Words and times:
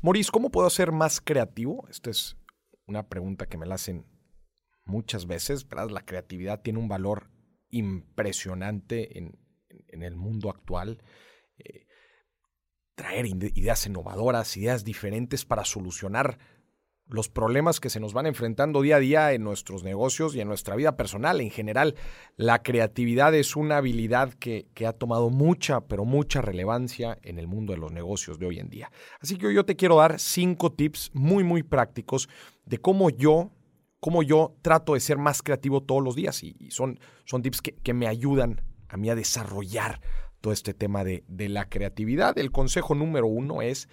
Maurice, 0.00 0.30
¿cómo 0.30 0.50
puedo 0.50 0.70
ser 0.70 0.92
más 0.92 1.20
creativo? 1.20 1.86
Esta 1.90 2.10
es 2.10 2.36
una 2.86 3.08
pregunta 3.08 3.46
que 3.46 3.58
me 3.58 3.66
la 3.66 3.74
hacen 3.74 4.06
muchas 4.84 5.26
veces, 5.26 5.68
¿verdad? 5.68 5.90
La 5.90 6.04
creatividad 6.04 6.62
tiene 6.62 6.78
un 6.78 6.88
valor 6.88 7.30
impresionante 7.68 9.18
en, 9.18 9.36
el 9.90 10.14
mundo 10.14 10.50
actual. 10.50 11.02
Eh, 11.58 11.88
traer 12.94 13.26
ideas 13.26 13.86
innovadoras, 13.86 14.56
ideas 14.56 14.84
diferentes 14.84 15.44
para 15.44 15.64
solucionar 15.64 16.38
los 17.08 17.28
problemas 17.28 17.80
que 17.80 17.90
se 17.90 18.00
nos 18.00 18.12
van 18.12 18.26
enfrentando 18.26 18.82
día 18.82 18.96
a 18.96 19.00
día 19.00 19.32
en 19.32 19.42
nuestros 19.42 19.82
negocios 19.82 20.34
y 20.34 20.40
en 20.40 20.48
nuestra 20.48 20.76
vida 20.76 20.96
personal. 20.96 21.40
En 21.40 21.50
general, 21.50 21.94
la 22.36 22.62
creatividad 22.62 23.34
es 23.34 23.56
una 23.56 23.78
habilidad 23.78 24.34
que, 24.34 24.66
ha 24.86 24.92
tomado 24.92 25.30
mucha, 25.30 25.80
pero 25.82 26.04
mucha 26.04 26.42
relevancia 26.42 27.18
en 27.22 27.38
el 27.38 27.46
mundo 27.46 27.72
de 27.72 27.78
los 27.78 27.92
negocios 27.92 28.38
de 28.38 28.46
hoy 28.46 28.58
en 28.58 28.68
día. 28.68 28.90
Así 29.20 29.36
que 29.36 29.52
yo 29.52 29.64
te 29.64 29.76
quiero 29.76 29.96
dar 29.96 30.18
cinco 30.20 30.72
tips 30.72 31.10
muy, 31.14 31.44
muy 31.44 31.62
prácticos 31.62 32.28
de 32.64 32.78
cómo 32.78 33.10
yo, 33.10 33.50
cómo 34.00 34.22
yo 34.22 34.54
trato 34.62 34.94
de 34.94 35.00
ser 35.00 35.18
más 35.18 35.42
creativo 35.42 35.82
todos 35.82 36.02
los 36.02 36.14
días. 36.14 36.42
Y, 36.42 36.70
son, 36.70 37.00
son 37.24 37.42
tips 37.42 37.62
que, 37.62 37.74
que 37.74 37.94
me 37.94 38.06
ayudan 38.06 38.62
a 38.88 38.96
mí 38.96 39.08
a 39.10 39.14
desarrollar 39.14 40.00
todo 40.40 40.52
este 40.52 40.74
tema 40.74 41.04
de, 41.04 41.24
de, 41.26 41.48
la 41.48 41.68
creatividad. 41.68 42.38
El 42.38 42.52
consejo 42.52 42.94
número 42.94 43.26
uno 43.26 43.60
es, 43.62 43.88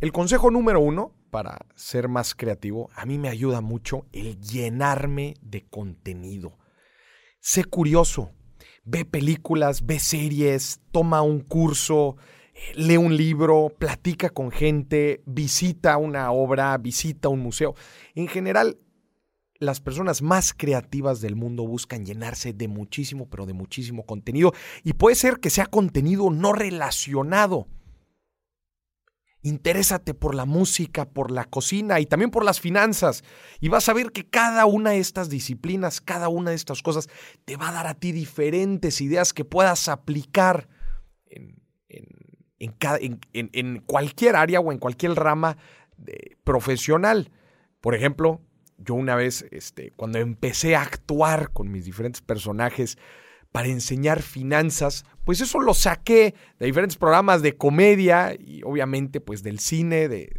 el 0.00 0.12
consejo 0.12 0.50
número 0.50 0.80
uno 0.80 1.14
para 1.30 1.66
ser 1.74 2.08
más 2.08 2.34
creativo, 2.34 2.90
a 2.94 3.06
mí 3.06 3.18
me 3.18 3.28
ayuda 3.28 3.60
mucho 3.60 4.06
el 4.12 4.40
llenarme 4.40 5.34
de 5.42 5.66
contenido. 5.66 6.58
Sé 7.40 7.64
curioso, 7.64 8.32
ve 8.84 9.04
películas, 9.04 9.86
ve 9.86 9.98
series, 9.98 10.80
toma 10.90 11.22
un 11.22 11.40
curso, 11.40 12.16
eh, 12.54 12.72
lee 12.74 12.96
un 12.96 13.16
libro, 13.16 13.74
platica 13.78 14.30
con 14.30 14.50
gente, 14.50 15.22
visita 15.26 15.96
una 15.96 16.32
obra, 16.32 16.76
visita 16.78 17.28
un 17.28 17.40
museo. 17.40 17.74
En 18.14 18.28
general, 18.28 18.78
las 19.60 19.80
personas 19.80 20.22
más 20.22 20.54
creativas 20.54 21.20
del 21.20 21.36
mundo 21.36 21.66
buscan 21.66 22.04
llenarse 22.06 22.52
de 22.52 22.68
muchísimo, 22.68 23.28
pero 23.28 23.44
de 23.44 23.52
muchísimo 23.52 24.06
contenido. 24.06 24.52
Y 24.84 24.92
puede 24.92 25.16
ser 25.16 25.38
que 25.38 25.50
sea 25.50 25.66
contenido 25.66 26.30
no 26.30 26.52
relacionado 26.52 27.66
Interésate 29.42 30.14
por 30.14 30.34
la 30.34 30.44
música, 30.44 31.08
por 31.08 31.30
la 31.30 31.44
cocina 31.44 32.00
y 32.00 32.06
también 32.06 32.30
por 32.30 32.44
las 32.44 32.60
finanzas. 32.60 33.22
Y 33.60 33.68
vas 33.68 33.88
a 33.88 33.92
ver 33.92 34.10
que 34.10 34.28
cada 34.28 34.66
una 34.66 34.90
de 34.90 34.98
estas 34.98 35.28
disciplinas, 35.28 36.00
cada 36.00 36.28
una 36.28 36.50
de 36.50 36.56
estas 36.56 36.82
cosas, 36.82 37.08
te 37.44 37.56
va 37.56 37.68
a 37.68 37.72
dar 37.72 37.86
a 37.86 37.94
ti 37.94 38.12
diferentes 38.12 39.00
ideas 39.00 39.32
que 39.32 39.44
puedas 39.44 39.88
aplicar 39.88 40.68
en, 42.58 43.80
cualquier 43.86 44.36
área 44.36 44.60
o 44.60 44.72
en 44.72 44.78
cualquier 44.78 45.14
rama 45.14 45.56
profesional. 46.44 47.30
Por 47.80 47.94
ejemplo, 47.94 48.40
yo 48.76 48.94
una 48.94 49.14
vez, 49.14 49.46
este, 49.50 49.92
cuando 49.92 50.18
empecé 50.18 50.76
a 50.76 50.82
actuar 50.82 51.50
con 51.52 51.70
mis 51.70 51.84
diferentes 51.84 52.22
personajes, 52.22 52.98
para 53.52 53.68
enseñar 53.68 54.22
finanzas, 54.22 55.04
pues 55.24 55.40
eso 55.40 55.60
lo 55.60 55.74
saqué 55.74 56.34
de 56.58 56.66
diferentes 56.66 56.96
programas 56.96 57.42
de 57.42 57.56
comedia 57.56 58.34
y 58.38 58.62
obviamente 58.62 59.20
pues 59.20 59.42
del 59.42 59.58
cine, 59.58 60.08
de, 60.08 60.30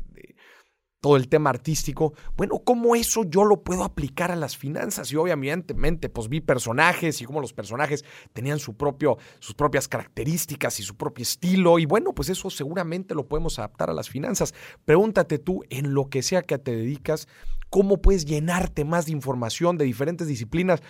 todo 1.01 1.15
el 1.15 1.29
tema 1.29 1.49
artístico. 1.49 2.13
Bueno, 2.35 2.59
¿cómo 2.63 2.95
eso 2.95 3.23
yo 3.23 3.45
lo 3.45 3.63
puedo 3.63 3.83
aplicar 3.83 4.31
a 4.31 4.35
las 4.35 4.57
finanzas? 4.57 5.11
Y 5.11 5.15
obviamente 5.15 6.09
pues 6.09 6.27
vi 6.27 6.41
personajes 6.41 7.21
y 7.21 7.25
cómo 7.25 7.39
los 7.39 7.53
personajes 7.53 8.03
tenían 8.33 8.59
su 8.59 8.75
propio, 8.75 9.17
sus 9.39 9.55
propias 9.55 9.87
características 9.87 10.79
y 10.79 10.83
su 10.83 10.95
propio 10.95 11.23
estilo. 11.23 11.79
Y 11.79 11.85
bueno, 11.85 12.13
pues 12.13 12.29
eso 12.29 12.49
seguramente 12.49 13.15
lo 13.15 13.27
podemos 13.27 13.59
adaptar 13.59 13.89
a 13.89 13.93
las 13.93 14.09
finanzas. 14.09 14.53
Pregúntate 14.85 15.39
tú, 15.39 15.63
en 15.69 15.93
lo 15.93 16.09
que 16.09 16.21
sea 16.21 16.41
que 16.41 16.57
te 16.57 16.75
dedicas, 16.75 17.27
¿cómo 17.69 18.01
puedes 18.01 18.25
llenarte 18.25 18.83
más 18.83 19.05
de 19.05 19.13
información 19.13 19.77
de 19.77 19.85
diferentes 19.85 20.27
disciplinas? 20.27 20.81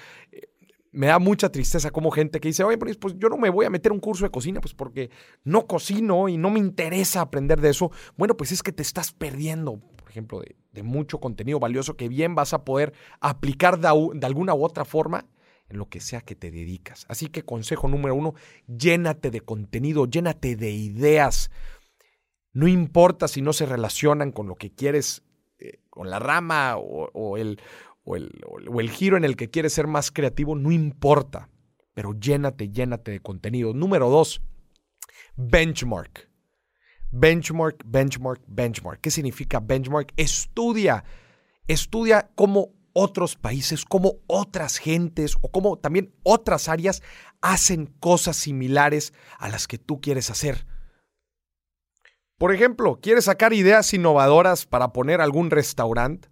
Me 0.92 1.08
da 1.08 1.20
mucha 1.20 1.50
tristeza 1.52 1.92
como 1.92 2.12
gente 2.12 2.40
que 2.40 2.48
dice, 2.48 2.64
oye, 2.64 2.78
pues 2.78 3.16
yo 3.18 3.30
no 3.30 3.38
me 3.38 3.50
voy 3.50 3.66
a 3.66 3.70
meter 3.70 3.92
un 3.92 4.00
curso 4.00 4.24
de 4.24 4.32
cocina, 4.32 4.60
pues 4.62 4.74
porque 4.74 5.10
no 5.44 5.68
cocino 5.68 6.30
y 6.30 6.38
no 6.38 6.50
me 6.50 6.60
interesa 6.60 7.22
aprender 7.22 7.62
de 7.62 7.70
eso. 7.70 7.92
Bueno, 8.18 8.36
pues 8.36 8.52
es 8.52 8.64
que 8.64 8.72
te 8.72 8.82
estás 8.82 9.12
perdiendo, 9.12 9.80
por 9.80 10.10
ejemplo, 10.10 10.42
de, 10.42 10.84
mucho 10.84 11.20
contenido 11.20 11.60
valioso 11.60 11.98
que 11.98 12.08
bien 12.08 12.36
vas 12.36 12.54
a 12.54 12.64
poder 12.64 12.94
aplicar 13.20 13.80
de, 13.80 13.88
alguna 14.26 14.54
u 14.54 14.64
otra 14.64 14.86
forma 14.86 15.26
en 15.68 15.78
lo 15.78 15.90
que 15.90 16.00
sea 16.00 16.22
que 16.22 16.36
te 16.36 16.52
dedicas. 16.52 17.06
Así 17.10 17.28
que 17.28 17.44
consejo 17.44 17.90
número 17.90 18.16
uno, 18.16 18.34
llénate 18.66 19.30
de 19.30 19.42
contenido, 19.42 20.06
llénate 20.06 20.56
de 20.56 20.72
ideas. 20.72 21.52
No 22.54 22.68
importa 22.68 23.28
si 23.28 23.42
no 23.42 23.52
se 23.52 23.66
relacionan 23.66 24.32
con 24.32 24.48
lo 24.48 24.56
que 24.56 24.72
quieres, 24.72 25.24
eh, 25.60 25.80
con 25.90 26.10
la 26.10 26.20
rama 26.20 26.78
o, 26.78 27.38
el, 27.38 27.60
o 28.10 28.80
el, 28.80 28.90
giro 28.90 29.18
en 29.18 29.24
el 29.24 29.36
que 29.36 29.50
quieres 29.50 29.74
ser 29.74 29.86
más 29.86 30.12
creativo, 30.12 30.56
no 30.56 30.72
importa, 30.72 31.50
pero 31.94 32.14
llénate, 32.14 32.70
llénate 32.70 33.12
de 33.12 33.20
contenido. 33.20 33.74
Número 33.74 34.10
dos, 34.10 34.42
benchmark. 35.36 36.28
Benchmark, 37.12 37.84
benchmark, 37.86 38.42
benchmark. 38.48 39.02
¿Qué 39.02 39.12
significa 39.12 39.60
benchmark? 39.60 40.12
Estudia, 40.18 41.04
estudia 41.68 42.32
cómo 42.36 42.74
otros 42.94 43.36
países, 43.36 43.86
cómo 43.86 44.16
otras 44.28 44.78
gentes 44.78 45.36
o 45.42 45.52
cómo 45.52 45.78
también 45.78 46.14
otras 46.24 46.68
áreas 46.68 47.04
hacen 47.42 47.86
cosas 48.00 48.38
similares 48.38 49.14
a 49.38 49.50
las 49.50 49.68
que 49.68 49.78
tú 49.78 50.02
quieres 50.02 50.30
hacer. 50.32 50.66
Por 52.38 52.54
ejemplo, 52.54 53.00
¿quieres 53.02 53.26
sacar 53.26 53.54
ideas 53.54 53.94
innovadoras 53.94 54.66
para 54.66 54.94
poner 54.94 55.22
algún 55.22 55.52
restaurante? 55.52 56.30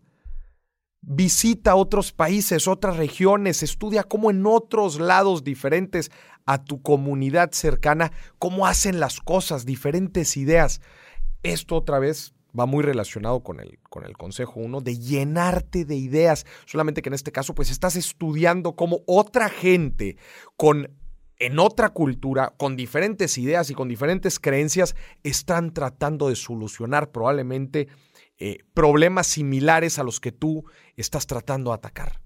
Visita 1.02 1.76
otros 1.76 2.12
países, 2.12 2.68
otras 2.68 2.98
regiones, 2.98 3.64
estudia 3.64 4.04
cómo 4.04 4.30
en 4.32 4.46
otros 4.46 5.00
lados 5.00 5.44
diferentes 5.44 6.12
a 6.46 6.64
tu 6.64 6.82
comunidad 6.82 7.52
cercana, 7.52 8.12
cómo 8.40 8.68
hacen 8.68 9.00
las 9.00 9.20
cosas, 9.20 9.66
diferentes 9.66 10.38
ideas. 10.38 10.82
Esto 11.44 11.76
otra 11.76 12.00
vez 12.00 12.34
va 12.58 12.66
muy 12.66 12.84
relacionado 12.84 13.42
con 13.42 13.60
el, 13.60 13.80
con 13.90 14.06
el 14.06 14.18
consejo 14.18 14.60
uno 14.60 14.82
de 14.82 14.98
llenarte 14.98 15.86
de 15.86 15.96
ideas, 15.96 16.46
solamente 16.66 17.02
que 17.02 17.10
en 17.10 17.14
este 17.14 17.32
caso 17.32 17.54
pues 17.54 17.70
estás 17.70 17.96
estudiando 17.96 18.76
cómo 18.76 19.02
otra 19.06 19.50
gente 19.50 20.18
con 20.56 20.90
en 21.40 21.60
otra 21.60 21.90
cultura, 21.90 22.54
con 22.58 22.76
diferentes 22.76 23.38
ideas 23.38 23.70
y 23.70 23.76
con 23.76 23.88
diferentes 23.88 24.40
creencias, 24.40 24.96
están 25.24 25.72
tratando 25.72 26.30
de 26.30 26.36
solucionar 26.36 27.12
probablemente 27.12 27.88
eh, 28.40 28.60
problemas 28.74 29.28
similares 29.28 29.98
a 30.00 30.04
los 30.04 30.20
que 30.20 30.32
tú 30.32 30.66
estás 30.96 31.26
tratando 31.26 31.72
de 31.72 31.76
atacar, 31.76 32.22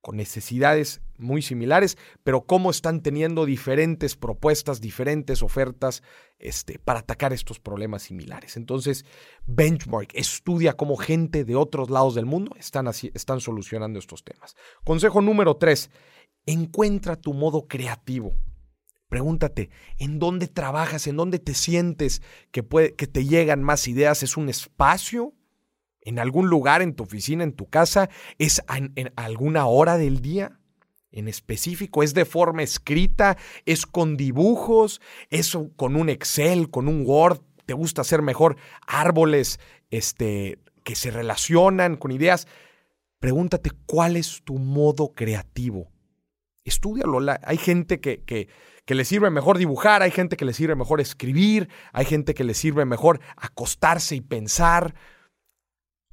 con 0.00 0.16
necesidades 0.16 1.00
muy 1.16 1.42
similares, 1.42 1.96
pero 2.22 2.44
cómo 2.44 2.70
están 2.70 3.02
teniendo 3.02 3.46
diferentes 3.46 4.14
propuestas, 4.14 4.80
diferentes 4.80 5.42
ofertas 5.42 6.02
este, 6.38 6.78
para 6.78 7.00
atacar 7.00 7.32
estos 7.32 7.58
problemas 7.58 8.02
similares. 8.02 8.56
Entonces, 8.56 9.04
benchmark, 9.46 10.10
estudia 10.14 10.74
cómo 10.74 10.96
gente 10.96 11.44
de 11.44 11.56
otros 11.56 11.90
lados 11.90 12.14
del 12.14 12.26
mundo 12.26 12.54
están, 12.58 12.86
así, 12.86 13.10
están 13.14 13.40
solucionando 13.40 13.98
estos 13.98 14.24
temas. 14.24 14.54
Consejo 14.84 15.20
número 15.22 15.56
tres, 15.56 15.90
encuentra 16.46 17.16
tu 17.16 17.32
modo 17.32 17.66
creativo. 17.66 18.36
Pregúntate, 19.08 19.70
¿en 19.96 20.18
dónde 20.18 20.46
trabajas? 20.46 21.06
¿En 21.06 21.16
dónde 21.16 21.38
te 21.38 21.54
sientes 21.54 22.20
que, 22.50 22.62
puede, 22.62 22.94
que 22.94 23.06
te 23.06 23.24
llegan 23.24 23.62
más 23.62 23.88
ideas? 23.88 24.22
¿Es 24.22 24.36
un 24.36 24.50
espacio 24.50 25.34
en 26.08 26.18
algún 26.18 26.48
lugar, 26.48 26.80
en 26.80 26.94
tu 26.94 27.04
oficina, 27.04 27.44
en 27.44 27.52
tu 27.52 27.68
casa, 27.68 28.08
es 28.38 28.62
en, 28.74 29.12
alguna 29.16 29.66
hora 29.66 29.98
del 29.98 30.22
día 30.22 30.58
en 31.12 31.28
específico, 31.28 32.02
es 32.02 32.14
de 32.14 32.24
forma 32.24 32.62
escrita, 32.62 33.36
es 33.66 33.84
con 33.84 34.16
dibujos, 34.16 35.02
es 35.28 35.56
con 35.76 35.96
un 35.96 36.08
Excel, 36.08 36.70
con 36.70 36.88
un 36.88 37.04
Word, 37.04 37.40
te 37.66 37.74
gusta 37.74 38.00
hacer 38.00 38.22
mejor 38.22 38.56
árboles 38.86 39.60
este, 39.90 40.58
que 40.82 40.94
se 40.94 41.10
relacionan 41.10 41.96
con 41.96 42.10
ideas. 42.10 42.48
Pregúntate 43.20 43.70
cuál 43.84 44.16
es 44.16 44.40
tu 44.44 44.58
modo 44.58 45.12
creativo. 45.12 45.90
Estúdialo. 46.64 47.18
Hay 47.42 47.58
gente 47.58 48.00
que, 48.00 48.22
que, 48.22 48.48
que 48.86 48.94
le 48.94 49.04
sirve 49.04 49.28
mejor 49.28 49.58
dibujar, 49.58 50.02
hay 50.02 50.10
gente 50.10 50.38
que 50.38 50.46
le 50.46 50.54
sirve 50.54 50.74
mejor 50.74 51.02
escribir, 51.02 51.68
hay 51.92 52.06
gente 52.06 52.32
que 52.32 52.44
le 52.44 52.54
sirve 52.54 52.86
mejor 52.86 53.20
acostarse 53.36 54.16
y 54.16 54.22
pensar. 54.22 54.94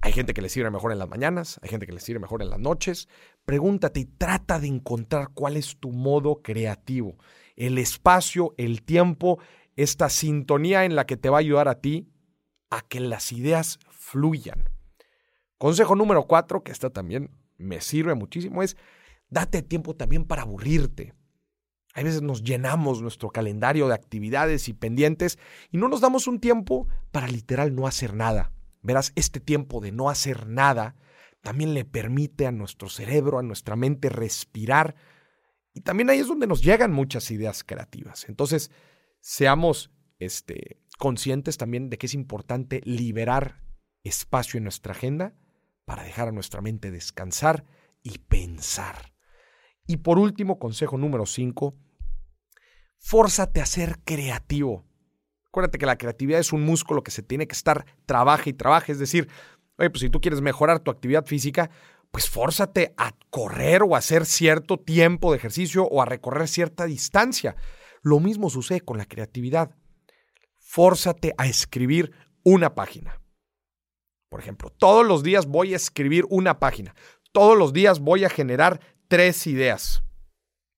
Hay 0.02 0.14
gente 0.14 0.34
que 0.34 0.42
le 0.42 0.50
sirve 0.50 0.70
mejor 0.70 0.92
en 0.92 1.00
las 1.00 1.10
mañanas, 1.10 1.60
hay 1.64 1.70
gente 1.70 1.88
que 1.88 1.92
le 1.92 2.00
sirve 2.00 2.20
mejor 2.20 2.42
en 2.44 2.50
las 2.50 2.60
noches. 2.60 3.08
Pregúntate 3.44 4.02
y 4.02 4.06
trata 4.06 4.60
de 4.60 4.68
encontrar 4.68 5.30
cuál 5.34 5.58
es 5.58 5.78
tu 5.78 5.92
modo 5.92 6.42
creativo. 6.44 7.18
El 7.56 7.78
espacio, 7.80 8.54
el 8.58 8.84
tiempo, 8.84 9.40
esta 9.76 10.10
sintonía 10.10 10.86
en 10.86 10.96
la 10.96 11.06
que 11.06 11.18
te 11.18 11.30
va 11.30 11.38
a 11.38 11.40
ayudar 11.40 11.68
a 11.68 11.82
ti 11.82 12.08
a 12.70 12.82
que 12.82 13.00
las 13.00 13.32
ideas 13.32 13.80
fluyan. 13.90 14.70
Consejo 15.58 15.96
número 15.96 16.28
cuatro, 16.28 16.64
que 16.64 16.72
esta 16.72 16.90
también 16.90 17.32
me 17.58 17.82
sirve 17.82 18.14
muchísimo, 18.14 18.62
es 18.62 18.78
date 19.30 19.62
tiempo 19.62 19.96
también 19.96 20.26
para 20.26 20.44
aburrirte. 20.44 21.14
Hay 21.94 22.04
veces 22.04 22.22
nos 22.22 22.44
llenamos 22.44 23.02
nuestro 23.02 23.30
calendario 23.30 23.88
de 23.88 23.96
actividades 23.96 24.68
y 24.68 24.74
pendientes 24.74 25.40
y 25.72 25.78
no 25.78 25.88
nos 25.88 26.02
damos 26.02 26.28
un 26.28 26.40
tiempo 26.40 26.88
para 27.12 27.28
literal 27.28 27.74
no 27.74 27.88
hacer 27.88 28.14
nada 28.14 28.52
Verás, 28.86 29.12
este 29.16 29.40
tiempo 29.40 29.82
de 29.82 29.92
no 29.92 30.10
hacer 30.10 30.48
nada 30.48 30.96
también 31.42 31.74
le 31.74 31.86
permite 31.86 32.48
a 32.48 32.52
nuestro 32.52 32.90
cerebro, 32.90 33.40
a 33.40 33.44
nuestra 33.44 33.76
mente 33.76 34.10
respirar. 34.10 34.96
Y 35.74 35.82
también 35.82 36.10
ahí 36.10 36.20
es 36.20 36.28
donde 36.28 36.48
nos 36.48 36.64
llegan 36.64 36.92
muchas 36.92 37.30
ideas 37.32 37.64
creativas. 37.64 38.28
Entonces, 38.30 38.72
seamos 39.20 39.92
este, 40.20 40.80
conscientes 40.98 41.58
también 41.58 41.90
de 41.90 41.98
que 41.98 42.06
es 42.06 42.14
importante 42.14 42.82
liberar 42.84 43.62
espacio 44.04 44.58
en 44.58 44.64
nuestra 44.64 44.94
agenda 44.94 45.36
para 45.86 46.04
dejar 46.04 46.30
a 46.30 46.32
nuestra 46.32 46.62
mente 46.62 46.92
descansar 46.92 47.66
y 48.04 48.20
pensar. 48.20 49.14
Y 49.88 49.98
por 49.98 50.20
último, 50.20 50.58
consejo 50.58 50.98
número 50.98 51.26
5, 51.26 51.76
fórzate 53.00 53.62
a 53.62 53.66
ser 53.66 54.00
creativo. 54.04 54.86
Acuérdate 55.56 55.78
que 55.78 55.86
la 55.86 55.98
creatividad 55.98 56.42
es 56.42 56.52
un 56.52 56.64
músculo 56.64 57.02
que 57.02 57.12
se 57.12 57.24
tiene 57.24 57.48
que 57.48 57.56
estar 57.56 57.86
trabaja 58.06 58.50
y 58.50 58.52
trabaja. 58.52 58.92
Es 58.92 59.00
decir, 59.00 59.30
pues 59.78 60.02
si 60.02 60.10
tú 60.10 60.20
quieres 60.20 60.42
mejorar 60.42 60.82
tu 60.82 60.92
actividad 60.92 61.26
física, 61.26 61.70
pues 62.12 62.30
fórzate 62.30 62.94
a 62.98 63.16
correr 63.30 63.82
o 63.84 63.96
a 63.96 64.00
hacer 64.00 64.26
cierto 64.26 64.78
tiempo 64.78 65.32
de 65.32 65.38
ejercicio 65.38 65.86
o 65.86 66.02
a 66.02 66.06
recorrer 66.06 66.50
cierta 66.50 66.84
distancia. 66.84 67.56
Lo 68.02 68.20
mismo 68.20 68.50
sucede 68.50 68.82
con 68.82 68.98
la 68.98 69.06
creatividad. 69.06 69.74
Fórzate 70.60 71.34
a 71.38 71.48
escribir 71.48 72.12
una 72.44 72.76
página. 72.76 73.22
Por 74.28 74.42
ejemplo, 74.42 74.72
todos 74.72 75.08
los 75.08 75.24
días 75.24 75.46
voy 75.46 75.72
a 75.72 75.78
escribir 75.78 76.26
una 76.30 76.60
página. 76.60 76.94
Todos 77.32 77.58
los 77.58 77.72
días 77.72 78.02
voy 78.02 78.26
a 78.26 78.30
generar 78.30 78.82
tres 79.08 79.48
ideas. 79.48 80.05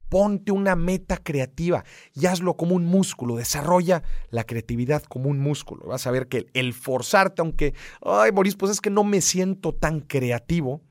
Ponte 0.09 0.51
una 0.51 0.75
meta 0.75 1.18
creativa 1.18 1.83
y 2.13 2.27
hazlo 2.27 2.56
como 2.56 2.75
un 2.75 2.86
músculo. 2.86 3.36
Desarrolla 3.36 4.04
la 4.30 4.45
creatividad 4.45 5.04
como 5.04 5.30
un 5.30 5.39
músculo. 5.39 5.88
Vas 5.88 6.07
a 6.07 6.12
ver 6.12 6.27
que 6.27 6.48
el 6.54 6.74
forzarte, 6.74 7.42
aunque, 7.42 7.74
ay, 8.01 8.31
Boris, 8.31 8.56
pues 8.56 8.71
es 8.71 8.81
que 8.81 8.89
no 8.89 9.04
me 9.04 9.21
siento 9.21 9.74
tan 9.74 10.00
creativo, 10.00 10.81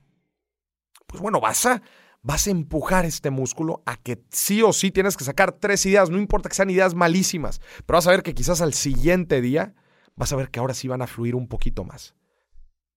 pues 1.07 1.23
bueno, 1.23 1.41
vas 1.41 1.65
a, 1.67 1.83
vas 2.23 2.47
a 2.47 2.51
empujar 2.51 3.05
este 3.05 3.31
músculo 3.31 3.83
a 3.87 3.97
que 3.97 4.23
sí 4.31 4.63
o 4.63 4.73
sí 4.73 4.91
tienes 4.91 5.17
que 5.17 5.25
sacar 5.25 5.53
tres 5.53 5.87
ideas. 5.87 6.11
No 6.11 6.19
importa 6.19 6.49
que 6.49 6.57
sean 6.57 6.71
ideas 6.71 6.95
malísimas, 6.95 7.61
pero 7.87 7.97
vas 7.97 8.07
a 8.07 8.11
ver 8.11 8.23
que 8.23 8.35
quizás 8.35 8.61
al 8.61 8.75
siguiente 8.75 9.41
día 9.41 9.75
vas 10.17 10.33
a 10.33 10.37
ver 10.37 10.51
que 10.51 10.59
ahora 10.59 10.75
sí 10.75 10.89
van 10.89 11.03
a 11.03 11.07
fluir 11.07 11.35
un 11.35 11.49
poquito 11.49 11.85
más. 11.85 12.15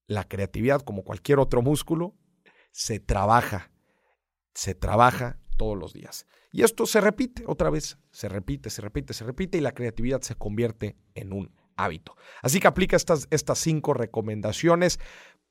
La 0.07 0.27
creatividad, 0.27 0.81
como 0.81 1.03
cualquier 1.03 1.39
otro 1.39 1.61
músculo, 1.61 2.15
se 2.71 2.99
trabaja. 2.99 3.71
Se 4.55 4.73
trabaja 4.73 5.37
todos 5.59 5.77
los 5.77 5.91
días. 5.91 6.25
Y 6.51 6.63
esto 6.63 6.85
se 6.85 7.01
repite 7.01 7.43
otra 7.45 7.69
vez, 7.69 7.99
se 8.11 8.29
repite, 8.29 8.69
se 8.69 8.81
repite, 8.81 9.13
se 9.13 9.25
repite 9.25 9.57
y 9.57 9.61
la 9.61 9.73
creatividad 9.73 10.21
se 10.21 10.35
convierte 10.35 10.95
en 11.15 11.33
un 11.33 11.51
hábito. 11.75 12.15
Así 12.41 12.61
que 12.61 12.67
aplica 12.67 12.95
estas, 12.95 13.27
estas 13.29 13.59
cinco 13.59 13.93
recomendaciones 13.93 14.99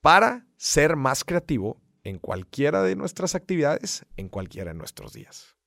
para 0.01 0.47
ser 0.57 0.95
más 0.95 1.23
creativo 1.23 1.79
en 2.03 2.17
cualquiera 2.17 2.81
de 2.81 2.95
nuestras 2.95 3.35
actividades, 3.35 4.05
en 4.17 4.29
cualquiera 4.29 4.71
de 4.71 4.77
nuestros 4.79 5.13
días. 5.13 5.58